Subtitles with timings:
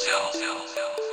[0.00, 1.09] 幸せ幸